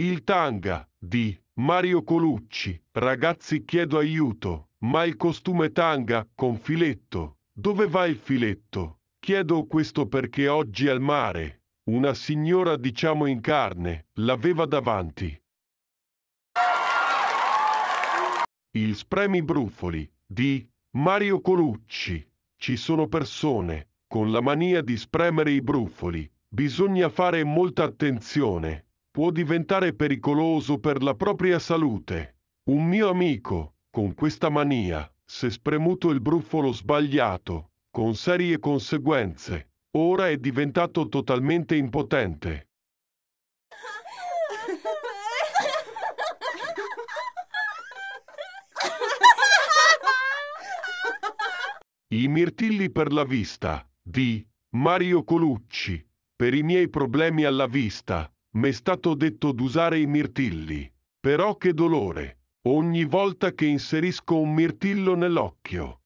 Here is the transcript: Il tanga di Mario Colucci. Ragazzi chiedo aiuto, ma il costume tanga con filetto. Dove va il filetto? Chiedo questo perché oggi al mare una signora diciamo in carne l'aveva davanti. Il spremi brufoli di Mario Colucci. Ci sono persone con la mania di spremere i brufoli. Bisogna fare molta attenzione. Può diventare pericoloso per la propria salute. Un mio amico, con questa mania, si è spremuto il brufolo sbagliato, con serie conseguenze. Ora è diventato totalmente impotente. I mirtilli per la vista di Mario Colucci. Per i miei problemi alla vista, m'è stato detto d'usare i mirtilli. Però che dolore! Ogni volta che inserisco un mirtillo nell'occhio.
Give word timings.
Il 0.00 0.24
tanga 0.24 0.88
di 0.96 1.38
Mario 1.58 2.02
Colucci. 2.02 2.82
Ragazzi 2.92 3.66
chiedo 3.66 3.98
aiuto, 3.98 4.70
ma 4.78 5.04
il 5.04 5.14
costume 5.18 5.72
tanga 5.72 6.26
con 6.34 6.56
filetto. 6.56 7.40
Dove 7.52 7.86
va 7.86 8.06
il 8.06 8.16
filetto? 8.16 9.00
Chiedo 9.18 9.66
questo 9.66 10.08
perché 10.08 10.48
oggi 10.48 10.88
al 10.88 11.02
mare 11.02 11.64
una 11.90 12.14
signora 12.14 12.78
diciamo 12.78 13.26
in 13.26 13.42
carne 13.42 14.06
l'aveva 14.14 14.64
davanti. 14.64 15.38
Il 18.70 18.96
spremi 18.96 19.42
brufoli 19.42 20.10
di 20.26 20.66
Mario 20.92 21.42
Colucci. 21.42 22.26
Ci 22.56 22.78
sono 22.78 23.06
persone 23.06 23.90
con 24.06 24.30
la 24.30 24.40
mania 24.40 24.80
di 24.80 24.96
spremere 24.96 25.50
i 25.50 25.60
brufoli. 25.60 26.26
Bisogna 26.48 27.10
fare 27.10 27.44
molta 27.44 27.84
attenzione. 27.84 28.86
Può 29.12 29.32
diventare 29.32 29.92
pericoloso 29.92 30.78
per 30.78 31.02
la 31.02 31.14
propria 31.14 31.58
salute. 31.58 32.36
Un 32.70 32.86
mio 32.86 33.08
amico, 33.08 33.74
con 33.90 34.14
questa 34.14 34.50
mania, 34.50 35.12
si 35.24 35.46
è 35.46 35.50
spremuto 35.50 36.10
il 36.10 36.20
brufolo 36.20 36.72
sbagliato, 36.72 37.72
con 37.90 38.14
serie 38.14 38.60
conseguenze. 38.60 39.70
Ora 39.96 40.28
è 40.28 40.36
diventato 40.36 41.08
totalmente 41.08 41.74
impotente. 41.74 42.68
I 52.12 52.28
mirtilli 52.28 52.90
per 52.90 53.12
la 53.12 53.24
vista 53.24 53.84
di 54.00 54.46
Mario 54.76 55.24
Colucci. 55.24 56.06
Per 56.36 56.54
i 56.54 56.62
miei 56.62 56.88
problemi 56.88 57.42
alla 57.42 57.66
vista, 57.66 58.32
m'è 58.52 58.72
stato 58.72 59.14
detto 59.14 59.52
d'usare 59.52 59.98
i 59.98 60.06
mirtilli. 60.06 60.90
Però 61.20 61.56
che 61.56 61.72
dolore! 61.74 62.38
Ogni 62.68 63.04
volta 63.04 63.52
che 63.52 63.66
inserisco 63.66 64.38
un 64.38 64.52
mirtillo 64.52 65.14
nell'occhio. 65.14 65.99